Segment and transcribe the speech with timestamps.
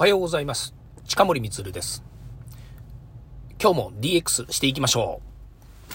[0.00, 0.76] おはようございます。
[1.08, 2.04] 近森光です。
[3.60, 5.20] 今日も DX していきましょ
[5.90, 5.92] う。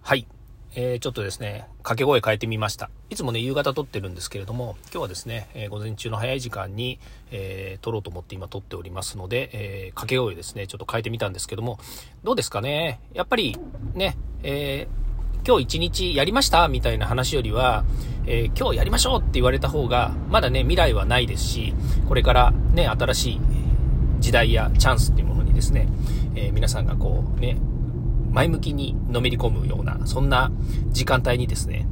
[0.00, 0.26] はい。
[0.74, 2.88] えー、ちょっとですね、掛け声変えてみました。
[3.10, 6.98] いつもね、夕方撮ってるんですけれども、今日はですね、えー、午前中の早い時間に、
[7.32, 11.78] えー、撮ろうと思って今撮っておりますので、えー、掛け声ですね、ちょっと変えてみたんですけども、
[12.22, 12.98] どうですかね？
[13.12, 13.58] やっぱり、
[13.92, 15.03] ね、えー、
[15.46, 17.84] 今日一日やりましたみたいな話よりは、
[18.26, 21.74] えー、今日やりましょうって言われた方が、まだね、未来はないですし、
[22.08, 23.40] これからね、新しい
[24.20, 25.86] 時代やチャンスっていうものにですね、
[26.34, 27.58] えー、皆さんがこうね、
[28.32, 30.50] 前向きにのめり込むような、そんな
[30.92, 31.86] 時間帯にですね、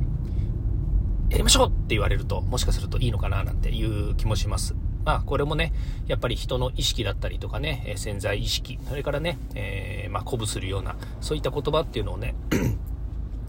[1.28, 4.74] やりましょうって言われると、もしかするといいのかななんていう気もします。
[5.04, 5.74] まあ、これもね、
[6.06, 12.34] やっぱり人の意識だったりとかね、え潜在意識、それからね、えー、まあ、鼓舞するような、そういった言葉っていうのをね、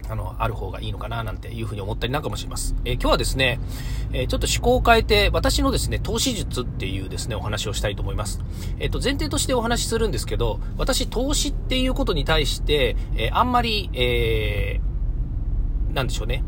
[0.08, 2.74] あの、ある方がいいのかななんていうふうに思ったりなんかもします。
[2.84, 3.60] えー、今日はですね、
[4.12, 8.40] えー、ちょっと思考を変えて、私のですね、投資術っていうですね、お話をしたいと思います。
[8.78, 14.80] えっ、ー、と、前提としてお話しするんですけど、私、投資っていうことに対して、えあんまり、え
[15.92, 16.44] なんでしょうね。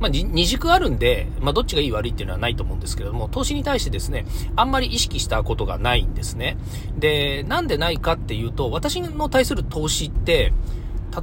[0.00, 4.26] まあ、二軸あるんで、まあ、どっちがいい悪いっていうのはないと思うんですけれども、投資に対してですね、
[4.56, 6.58] あんまり意識したことがないんですね。
[6.98, 10.52] で、なんでないかっていうと、私の対する投資って、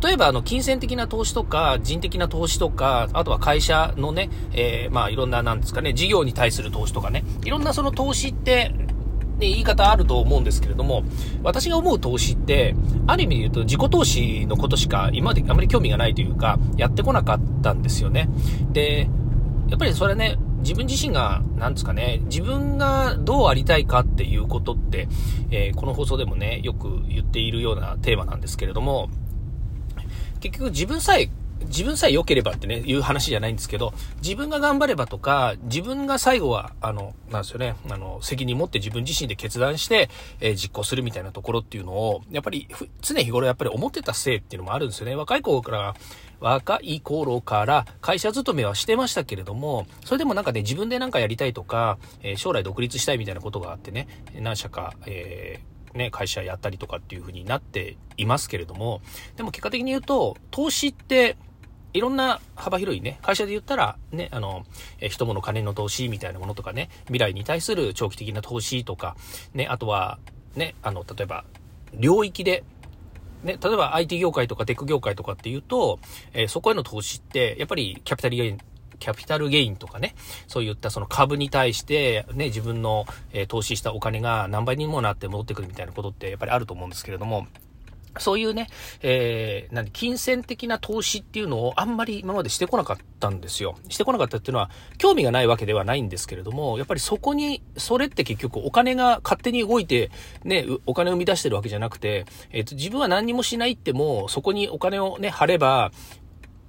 [0.02, 8.70] 例えば、あの、金銭的な投資とか、人的な投資とか、あとは会社のね、えー、まあ、いろんな、なんですかね、事業に対する投資とかね、いろんなその投資って、
[9.42, 11.04] ね、言い方あると思うんですけれども、
[11.44, 12.76] 私が思う投資って、
[13.08, 18.30] ある意味で言うと自己投資のことしか今まであまり興味がないというか、やってこなかったんですよね。
[18.72, 19.10] で、
[19.68, 25.08] やっぱりそれね、自分自身が、なんですかね、自分がどうありたいかっていうことって、
[25.50, 29.10] えー、この放送でもね、よく言っているようなテーマなんですけれども、
[30.42, 31.30] 結局自分さえ、
[31.68, 42.68] 自分さえ良ければってね、いう話じゃないんですけど、自分が頑張ればとか、自分が最後は、あの、なんですよね、あの、責任持って自分自身で決断して、えー、実行するみたいなところっていうのを、やっぱり、
[43.02, 45.16] 常日頃やっぱり思ってたせいっていうのもあるんですよね。
[45.16, 45.96] 若い頃から、
[46.40, 54.08] 若い頃から会社勤めはしてましたけれども、それでもなんかね、自分でなんかやりたいとか、えー、将来独立したいみたいなことがあってね、
[54.40, 59.02] 何社か、えーね、会社やったりとかっていう風になっていますけれども、
[59.36, 61.38] でも結果的に言うと、投資って、
[61.94, 64.64] いろんな幅広いね、会社で言ったら、ね、あの、
[65.00, 69.16] え人物金の投資みたいなものとかね、未来に対する長期的な投資とか、
[69.54, 70.20] ね、あとは、
[70.56, 71.44] ね、あの、例えば、
[71.94, 72.64] 領域で、
[73.44, 76.00] ね、例えば IT 業界とかテック業界とかっていうと、
[76.34, 78.58] えー、そこへの投資って、やっぱりキャピタルゲイン
[79.02, 80.16] キャピタルゲインとかね、
[80.48, 87.48] そういったその株に対して、ね、自分の、え、投資したお金が何倍にもなって戻ってくるみたいなことってやっぱりあると思うんですけれども、
[88.20, 88.68] そういうね、
[89.02, 93.76] えー、何、金銭的な投資っていうのをあんまり今までしてこなかったんですよ。
[93.88, 100.12] してこなかったっていうのは、興味がないわけではないんですけれども、やっぱりそこに、それって結局お金が勝手に動いて、
[100.44, 105.92] ね、お金を生み出してるわけじゃなくて、えっ、ー、と、自分は何にもしないっても、そこにお金をね、貼れば、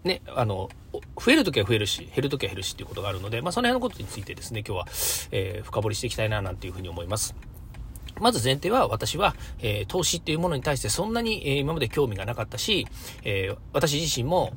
[0.05, 4.87] ね、あの、増えるときは増えるし、減るときは減るしっていうことがあるので、まあ、その辺のことについてですね、今日は、
[5.31, 7.35] えー、深掘りしていきたいな、なんていうふうに思います。
[8.21, 12.87] まず前提は私は、えー、投資っていうものに対してそんなに、えー、今まで興味がなかったし、
[13.25, 14.53] えー、私自身も、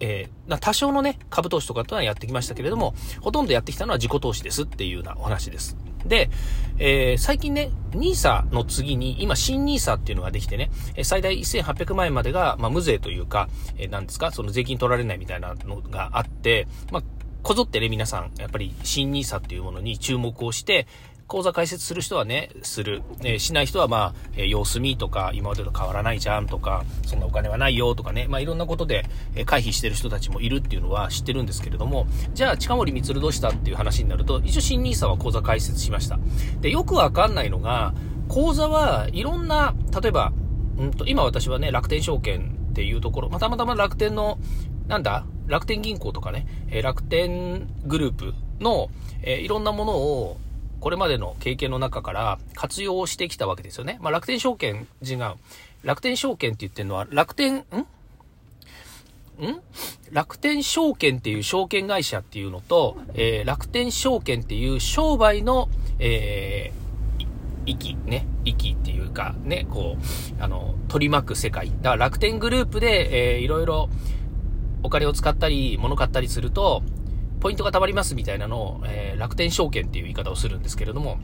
[0.00, 5.76] えー、多少のね、株投資とかとはやってきましたけれども、ほとんどやってきたのは自己投資ですっていうようなお話です。
[6.06, 6.30] で、
[6.78, 10.70] えー、最近ね、NISA の次に、今新 NISA っていうのができてね、
[11.02, 13.48] 最大1800万円までが、まあ、無税というか、
[13.78, 17.02] えー、なんですか、その税金取られないみたいなのがあって、まあ、
[17.42, 20.86] こぞってね、皆さん、やっぱり新 NISA っていうものに注目をして、
[21.26, 23.02] 講座開設する人はね、する。
[23.22, 36.18] えー、しない人はまあ、えー、様子見とか、今までと変わらないじゃんとか、そんなお金はないよとかね、まあいろんなことで、え、回避してる人たちもいるっていうのは知ってるんですけれども、じゃあ近森光どうしたっていう話になると、一応新 NISA は講座開設しました。
[36.60, 37.94] で、よくわかんないのが、
[38.28, 40.32] 講座はいろんな、例えば、
[40.78, 44.38] うんと、今私はね、楽天証券っていうところ、まあたまたま楽天の、
[44.88, 48.88] なんだ、楽天銀行とかね、え楽天グループの、
[49.22, 50.36] えいろんなものを、
[50.84, 53.96] これまでの経験の中から活用してきたわけですよね。
[54.02, 55.36] まあ、楽天証券、違う。
[55.82, 57.58] 楽天証券って言ってるのは、楽天、ん？
[57.58, 57.64] ん？
[60.10, 65.70] 楽天証券っていう証券会社っていうのと、えー、楽天証券っていう商売の、
[66.00, 67.26] えー、
[67.64, 69.96] 息、ね、息っていうか、ね、こ
[70.38, 71.68] う、あの、取り巻く世界。
[71.80, 73.88] だから楽天グループで、えー、いろいろ
[74.82, 76.82] お金を使ったり、物買ったりすると、
[77.44, 81.18] ポイントが貯まりますみたいなのを、えー、楽天証券っていう言い方をするんですけれども、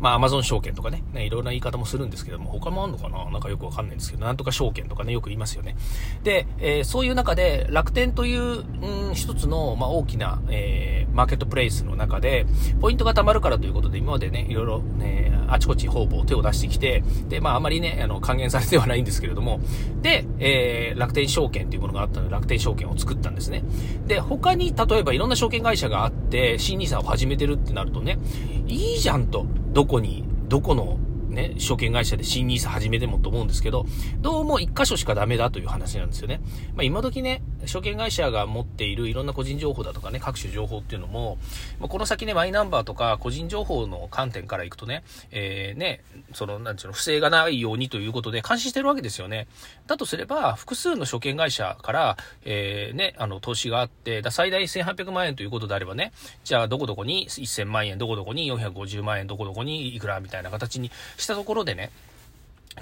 [0.00, 3.30] まあ、アマゾン証券とかね、ね、いろんな言い方もするんですけども、他もあるのかな？
[3.30, 5.76] なんかよくわかんないんですけど、なんとか証券とかね、よく言いますよね。
[6.22, 8.64] で、えー、そういう中で、楽天という、
[9.08, 12.46] うん、一つの、まあ、大きな、えー、マーケットプレイスの中で、
[12.80, 19.60] ポイントが貯まるからということで、今までね、いろいろね、あちこち方々手を出してきて、で、まあ、あまりね、あの、還元されてはないんですけれども、
[20.00, 23.62] で、えー、楽天証券というものがあったので、楽天証券を作ったんですね。
[24.06, 28.18] で、他に、例えばいろんな証券会社があって、新 nisa を始めてるってなるとね、
[28.66, 33.86] いいじゃんと、どこに、どこのね、証券会社で新ニーサ始めてもと思うんですけど、
[34.20, 36.40] どうも一箇所しかダメだという話なんですよね。
[36.74, 41.38] まあ、今時ね、証券会社が持っているいろんな個人情報だとかね、各種情報っていうのも、
[41.78, 46.02] ま、この先ね、マイナンバーとか個人情報の観点からいくとね、えー、ね、
[46.32, 49.46] その、なんていうの、不正がないようにということで監視してるわけですよね。
[49.86, 56.12] だとすれば、複数の証券会社から、えー、ね、あの、投資があって、だ最大1800万円ということであればね、
[56.44, 61.90] じゃあ、どこどこに1000万円、どこどこに450万円、どこどこにいくらみたいな形にしたところでね、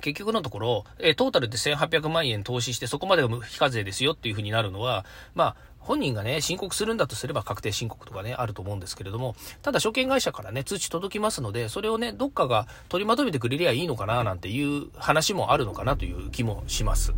[0.01, 5.05] 結局のところ、えトータルで1800万円投資してそこまでが非課税ですよっていう風になるのは、
[5.35, 17.15] まあ、本人がね、申告するんだとすれば確定申告とかね、あると思うんですけれども、ただ証券会社からね、通知届きますので、それをね、どっかが取りまとめてくれりゃいいのかな、なんていう話もあるのかなという気もします。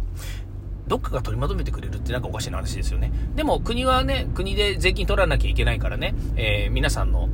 [0.87, 3.13] どっかが取りまとめてくれるってなかおかしな話ですよね。
[3.35, 7.29] でも国はね、国で税金取らなきゃいけないからね、えー、皆さんの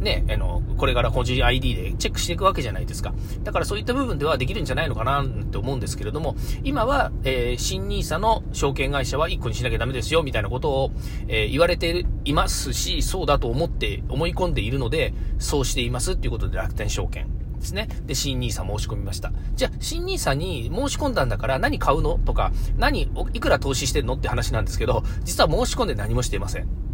[0.00, 3.12] ね、あの、これから個人 ID でチェックしていくわけじゃないですか。
[3.42, 10.90] だからそういった部分ではできるんじゃないのかなって思うんですけれども、今は、えー、新 nisa の証券会社は1個にしなきゃダメですよ、みたいなことを、
[11.26, 17.26] えー、言われていますし、そうだと思って、思い込んでいるので、そうしていますっていうことで楽天証券。
[17.58, 17.88] ですね。
[18.06, 19.32] で、新 nisa 申し込みました。
[19.54, 26.87] じゃあ、新 nisa に申し込んだんだから何買うのとか、何、いくら投資してんのって話なんですけど、実は申し込んで何もしていません。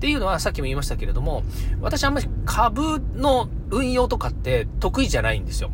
[0.00, 1.42] っていうのはさっきも言いましたけれども、
[1.82, 5.70] 私あんまり株の運用とかって得意じゃないんですよ。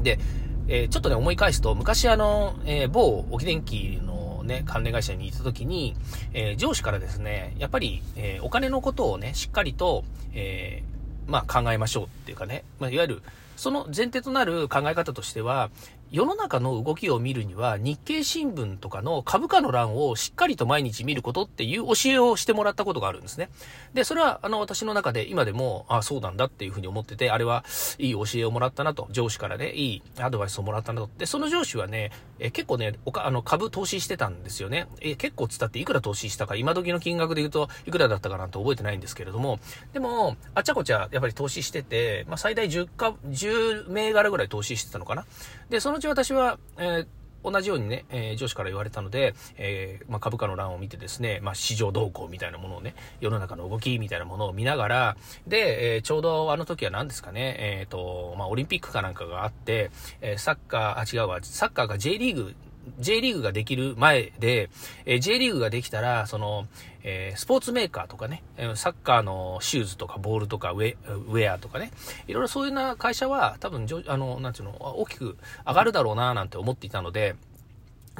[0.00, 0.20] で、
[0.68, 5.96] えー、ちょっとね、思い返すと、昔あの、えー、某沖電機のね、関連会社にいた時に、
[6.32, 10.84] えー、上司からですね、やっぱり、えお金のことをね、しっかりと、え
[11.26, 13.22] まあ考えましょうっていうかね、まあ、いわゆる、
[13.56, 15.70] その前提となる考え方としては、
[16.14, 23.50] 世の中の動きを見るには日経新聞とかの株価の欄をしっかりと毎日見ることっていう教えをしてもらったことがあるんですね。
[23.94, 27.64] で、それはあの私の中で今でも、あそうなんだっていうふうに思ってて、あれは
[27.98, 31.10] いい教えをもらったなと、上司からね、いいアドバイスをもらったなと。
[31.18, 34.86] で、その上司はね、え結構ね、おかあの株投資してたんですよね。
[35.00, 39.58] え結構つったっていくら投資したか、今時の金額で言うといくらだったかなんて覚えてないんですけれども、
[39.92, 43.43] でも、あちゃこちゃやっぱり投資してて、まあ最大10か、10
[43.88, 45.24] 銘柄ぐらい投資してたのかな。
[45.70, 47.06] で、そのうち私は、えー
[47.44, 59.90] 同じようにね、えー、上司から言われたので、えー、まあ、株価の欄を見てですね、まあ、市場動向みたいなものをね、世の中の動きみたいなものを見ながら、で、えー、ちょうどあの時は何ですかね、えっ、と、まあ、オリンピックかなんかがあって、
[60.22, 62.54] えサッカー、あ、違うわ、サッカーが J リーグ
[62.98, 64.70] J リーグができる前で、
[65.06, 66.66] えー、J リーグができたら、その、
[67.02, 68.42] えー、スポーツメーカーとかね、
[68.74, 70.96] サッカーのシューズとかボールとかウェ
[71.28, 71.90] ウェアとかね、
[72.26, 75.36] いろいろそういうな会社は多分、あの、なんていうの、大きく
[75.66, 77.36] 上がるだろうななんて思っていたので、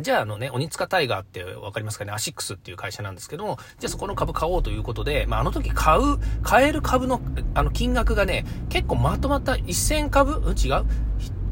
[0.01, 7.21] じゃあ、あのね、鬼塚タイガーってわかりますかねアシックスっていう会社なんですけども、じゃあそこの株買おうということで、まあ、あの時買う、買える株の、
[7.55, 10.85] あの、金額がね、結構まとまった1000株、うん、違う？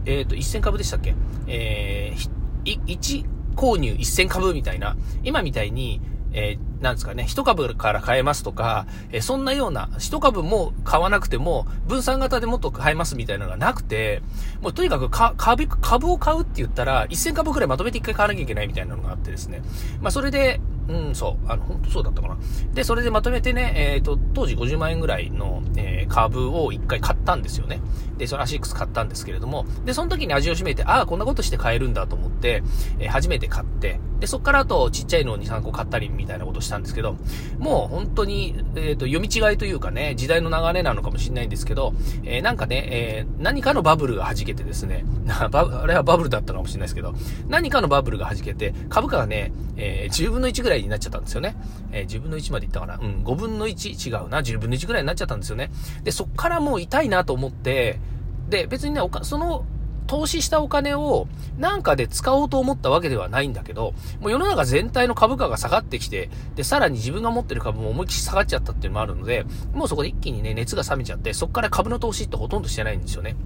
[0.06, 1.14] えっ、ー、と、1000株でしたっけ？
[1.46, 2.30] えー、
[2.64, 3.24] 1
[3.56, 6.00] 購入1000株みたいな、今みたいに、
[6.34, 14.22] えー、なんですかね、1株から買えますとか、えー、そんなような、1株も買わなくても、分散型でもっと買えますみたいなのがなくて、
[14.60, 19.62] もうとにかく株株を買うって言ったら、1000株くらいまとめて1回買わなきゃいけないみたいなのがあってですね。
[20.00, 21.50] まあ、それで、うん、そう。
[21.50, 22.36] あの、本当そうだったかな。
[22.74, 27.80] で、それでまとめてね、えっ、ー、と、当時50万円ぐらいの、えー、株を1回買ったんですよね。
[28.18, 32.62] で、そのアシックス買ったんですけれども、で、その時に味を占めて、ああ、こんなことして買えるんだと思って、
[32.98, 37.16] えー、初めて買って、で、そっからあと、ちっちゃいのを2、3個買ったりみたいなことしたんですけど、
[37.58, 41.92] もう本当に、えっ、と、読み違いというかね、時代の流れなのかもしれないんですけど、
[42.24, 47.14] えなんかね、え何かのバブルが弾けてですね、 あれはバブルだったかもしれないですけど、
[47.48, 51.56] 何かのバブルが弾けて、株価がね、え10分の1ぐらいらいになっちゃったんですよね。
[51.92, 52.96] えー、10分の1までいったかな。
[52.96, 54.40] うん、5分の1違うな。
[54.40, 55.70] 10分の1ぐらいになっちゃったんですよね。
[56.02, 58.00] で、そっからもう痛いなと思って、
[58.48, 59.64] で、別にね、おか、その、
[60.06, 61.26] 投資したお金を
[61.58, 73.36] なんかで使おうと思ったわけではないんだけど、もう世の中全体の株価が下がってきて、で、さらに自分が持ってる株も思いっきり下がっちゃったっていうのもあるので、もうそこで一気にね、熱が冷めちゃって、そこから株の投資ってほとんどしてないんですよね。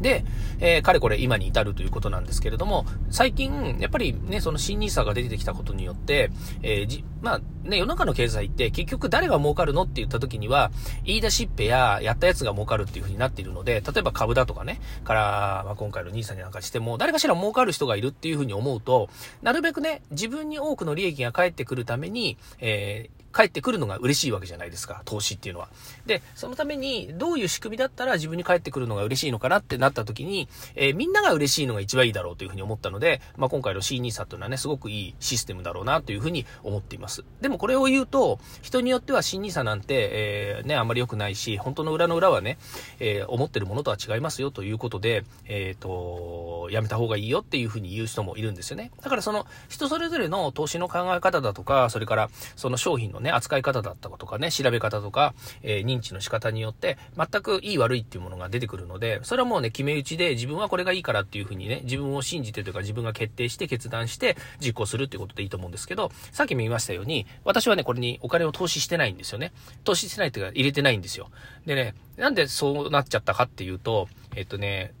[0.00, 0.24] で、
[0.58, 6.30] えー、かれこれ今に至るということなんですけれども、最近、やっぱりね、その新ニーサが出てきたことによって、
[6.62, 10.70] えー、じ、まあね、世の中の経済って結局誰が儲かるのって言った時には、
[11.04, 19.10] 言い出しっぺややったやつが儲かるっていう風になっているので、例えば株だとかね、から、まあ、今回のニーサになんかしても、誰かしら儲かる人がいるっていう風に思うと、
[19.42, 25.68] なるべくね、自分に多くの利益が返ってくるために、えー、帰ってくるのが嬉しいわけじゃないですか、投資っていうのは。
[26.06, 37.24] で、そのために、どういう仕組みだったら自分に帰ってくるのが嬉しいのかなってなった時に、えー、みんなが嬉しいのが一番いいだろうというふうに思ったので、まあ、今回の C2SA というのはね、すごくいいシステムだろうなというふうに思っています。
[37.40, 42.58] でもこれを言うと、人によっては C2SA なんて、えー、ね、あんまり良くないし、本当の裏の裏はね、
[42.98, 48.90] えー、思ってるものとは違いますよということで、えっ、と、やめた方がいいよっていうふうに言う人もいるんですよね。
[49.02, 69.52] だからその、人それぞれの投資の考え方だとか、それからその商品のね、扱い方だったことかね、調べ方とか、えー、認知の仕方によって、全くいい悪いっていうものが出てくるので、それはもうね、決め打ちで自分はこれがいいからっていうふうにね、自分を信じてというか自分が決定して決断して実行するっていうことでいいと思うんですけど、さっきも言いましたように、私はね、これにお金を投資してないんですよね。
[69.84, 71.30] 投資してないっていうか入れてないんですよ。
[71.66, 74.92] でね、なんでそうなっちゃったかっていうと、えっとね、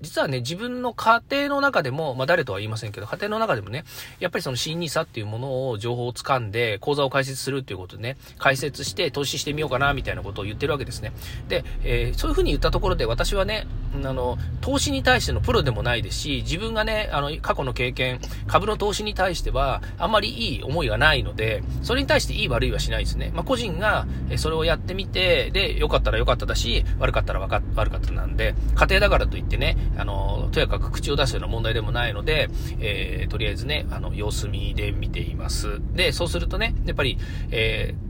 [0.00, 3.84] 実はね、自分の家庭の中でも、まあ誰とは言いませんけど、家庭の中でもね、
[4.20, 11.12] やっぱりその新 nisa っていうものを情報を掴んで、口座を開設するっていうことでね、開設して投資してみようかな、みたいなことを言ってるわけですね。
[11.48, 13.66] で、えー、そういうふうに言ったところで私はね、
[14.04, 23.32] あの、投資に対してのプロでもないですし、自分がね、あの、過去の経験、株の投資に対しては、あんまりいい思いがないので、それに対していい悪いはしないですね。
[23.34, 32.48] まあ個人が、それをやってみて、で、良かったら良かっただし、悪かったらわか悪かったなんで、家庭だからといってね、あの、とやかく口を出すような問題でもないので、
[32.80, 35.80] えー、とりあえずね、あの、様子見で見ています。
[35.94, 37.18] で、そうするとね、やっぱり、
[37.50, 38.08] えー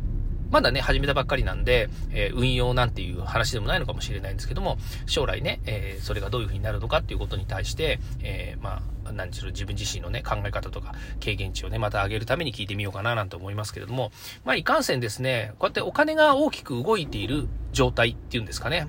[0.50, 14.10] まだね、始めたばっかりなんで、えー、運用なんていう話でもないのかもしれないんですけども、将来ね、えー、それがどういう風になるのかっていうことに対して、えー、まあ、何しろ自分自身のね、考え方とか経験値をね、また上げるために聞いてみようかななんて思いますけれども、
[14.44, 18.88] まあ、いかんせんですね、こうやってお金が大きく動いている状態っていうんですかね。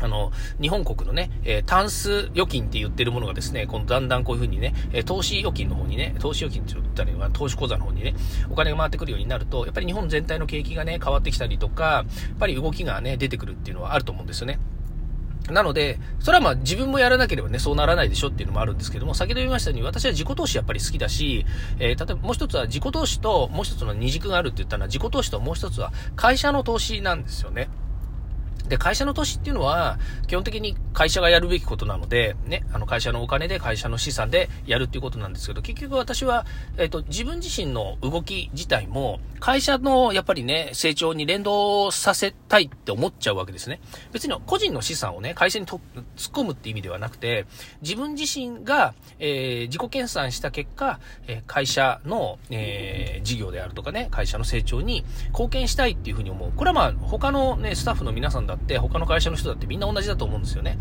[0.00, 8.14] あの、日本国のね、えー、タンス預金って言ってるものがですね、このだんだんこういう風にね、えー、投資預金の方にね、投資預金って言ったら投資口座の方にね、
[8.50, 14.58] お金が回ってくるようになると、やっぱり日本全体の景気がね、変わってきたりとか、やっぱり動きがね、出てくるっていうのはあると思うんですよね。
[15.50, 21.44] なので、それはまあ自分もやらなければね、そうならないでしょっていうのもあるんですけども、先ほど言いましたように、私は自己投資やっぱり好きだし、
[21.78, 27.68] えー、例えばもう一つは自己投資と、もう一つの二軸があるって言ったのは、自己投資ともう一つは会社の投資なんですよね。
[28.72, 29.98] で、会社の投資っていうのは、
[30.28, 36.46] 基本的に会社がやるべきことなので、ね、あの会社のお金で会社の資産でやるっていうことなんですけど、結局私は、
[36.78, 43.78] えっ、ー、と、自分自身の動き自体も、会社のやっぱりね、成長に連動させたいって思っちゃうわけですね。
[44.10, 45.80] 別に個人の資産をね、会社に突っ
[46.16, 47.44] 込むって意味ではなくて、
[47.82, 56.52] 自分自身が、えー、自己研鑽した結果、え、会社の、えー、事業であるとかね、会社の成長に貢献したいっていうふうに思う。
[56.56, 60.78] これはまあ、他のね、スタッフの皆さんだって、他の会社の人だってみんな同じだと思うんですよね。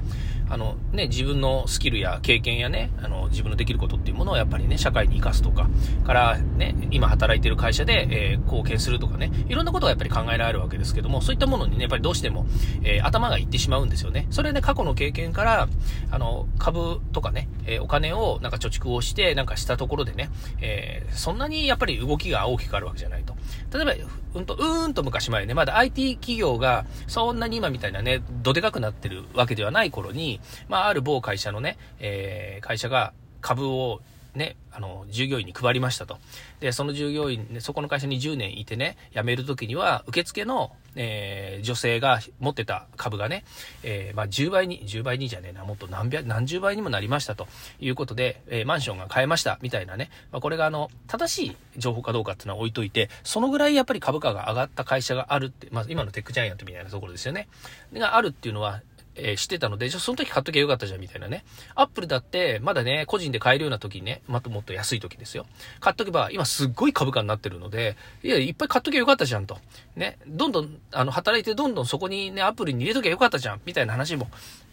[0.51, 5.69] あの、ね、自分のスキルや経験やね、あの、自分のできることっていうものをやっぱりね、社会に生かすとか、
[6.05, 12.45] からね、今働いてる会社で、えー、貢献するとかね、いろんなことがやっぱり考えられるわけですけども、そういったものにね、やっぱりどうしても、
[12.83, 14.27] えー、頭がいってしまうんですよね。
[14.29, 15.69] それで過去の経験から、
[16.11, 23.35] あの、株とかね、えー、お金をなんか貯蓄をして、なんかしたところでね、えそんなにやっぱり動きが大きくあるわけじゃないと。
[23.73, 23.93] 例えば、
[24.33, 34.01] うんと、うーんと昔前ね、まだ IT 企業がそんなに今みたいなね、どでかくなってるわけではない頃に、まあ、ある某会社のね、えー、会社が株を
[34.35, 36.17] ね、あの、従業員に配りましたと。
[36.61, 43.43] で、その従業員、ね、そこの会社に10年いてね、辞めるときには、受付の、えー、女性が持ってた株がね、
[43.83, 47.47] えー、まあ、10倍に、10倍にじゃねえな、もっと何百、何十倍にもなりましたと
[47.79, 50.09] いうことで、えー、マンションが買えました、みたいなね。
[50.31, 57.50] まあ、これがあの、正しい情報かどうかっていうのは置いといて、そのぐらいやっぱり株価が上がった会社があるって、まあ、今のテックジャイアントみたいなところですよね。
[57.93, 58.81] があるっていうのは、
[59.15, 61.44] えー、してたので、じゃその時買っときゃよかったじゃんみたいなね。
[61.75, 65.46] アップルだって、まだね、個人で買えるような時にね、またもっと安い時ですよ。
[65.80, 69.58] 買っとけば、今すっごい株価になってるので、いや、いっぱい買っときゃよかったじゃんと。
[69.96, 74.30] ね、どんどん、あの、働いてどんどんそこにね、アプルに入れときゃよかったじゃんみたいな話も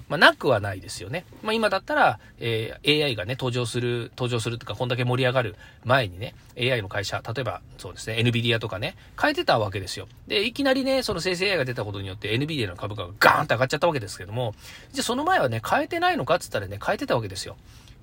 [0.08, 1.24] まあ、なくはないですよね。
[1.42, 10.08] まあ、今だったら、えー、AI がね、登場する、登場するとか、こんだけ盛り上がる前にね、AI の会社、例えば、そうですね、NVIDIA とかね、変えてたわけですよ。
[10.26, 14.54] で、いきなりね、その生成 AI が出たことによって NVIDIA の株価がガーンって上がっちゃったわけですけども、
[14.92, 17.56] じゃあその前はね、変えてないのかって言ったらね、変えてたわけですよ。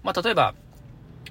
[0.03, 0.53] まあ、例えば、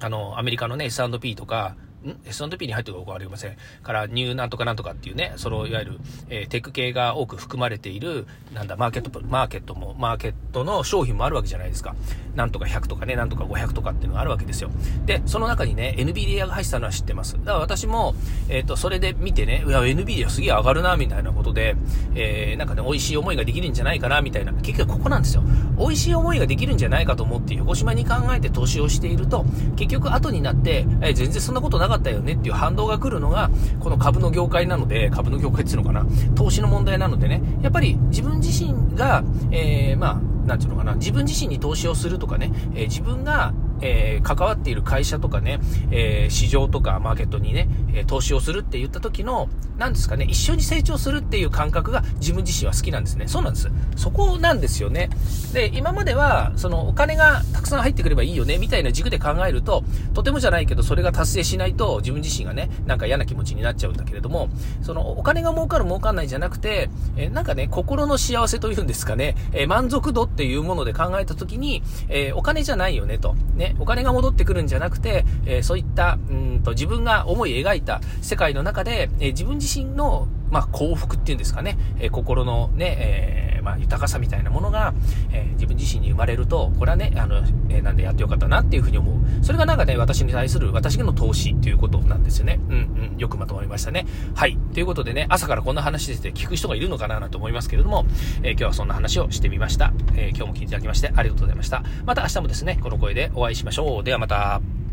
[0.00, 1.76] あの、アメリカのね、S&P とか、
[2.10, 3.56] ん ?S&P に入ってるかわかりません。
[3.82, 11.94] からニューなんとかなんとかっていうね、そのいわゆる、えー、テック系が多く含まれている、なんだ、マーケット、マーケットも、マーケットの商品もあるわけじゃないですか。
[12.34, 14.70] なんとか100とかね、なんとか500とかっていうのがあるわけですよ。
[15.06, 17.34] で、その中にね、NVIDIA が入ってたのは知ってます。
[17.34, 18.14] だから私も、
[18.48, 21.76] えっ、ー、と、それで見てね、いや、NVIDIA すげえ上がるな、みたいなことで、
[22.14, 24.52] えー、なんかね、美味しい思いができるんじゃないかな、みたいな。
[24.52, 25.42] 結局ここなんですよ。
[25.78, 29.44] 美味しい思いができるんじゃないかと思って横島に考えて投資をしていると、
[29.76, 53.26] 結局後になって、えー、全然そんなことなかったかったよねっていう反動が来るのが、この株の業界なので、株の業界っていうのかな、投資の問題なのでね、やっぱり自分自身が、えー、まあ、なんていうのかな、自分自身に投資をするとかね、えー、自分が、えー、関わっている会社とかね、えー、市場とかマーケットにね、え投資をするって言った時の、なんですかね、一緒に成長するっていう感覚が自分自身は好きなんですね。
[53.28, 53.70] そうなんです。
[53.96, 55.10] そこなんですよね。
[55.52, 64.48] で、今までは、そのお金がたくさん入ってくればいいよね、みたいな軸で考えると、とてもじゃないけど、それが達成しないと自分自身がね、なんか嫌な気持ちになっちゃうんだけれども、
[64.82, 73.34] そのお金が儲かる儲かんないじゃなくて、えなんかね、心の幸せというんですかね、え満足度っていうもので考えた時に、えお金じゃないよねと。
[73.56, 84.94] ね、お金が戻ってくるんじゃなくて、えそういった、うんと自分が思い描いた世界の中で、え自分自身のまあ、幸福っていうんですかね、えー、心のね、え、まあ、豊かさみたいなものが、
[85.32, 89.44] えー、自分自身に生まれると、これはね、あの、えなんでやってよかったなっていうふうに思う。
[89.44, 92.60] それがなんかね、私に対する、私への投資っていうことなんですよね。
[92.68, 94.06] うんうん、よくまとまりましたね。
[94.34, 94.58] はい。
[94.74, 98.04] ということでね、朝からこんな話してて聞く人がいるのかなと思いますけれども、
[98.42, 99.92] え今日はそんな話をしてみました。
[100.14, 101.82] え今日も聞いていただきましてありがとうございました。
[102.04, 104.04] また明日もですね、この声でお会いしましょう。
[104.04, 104.83] ではまた。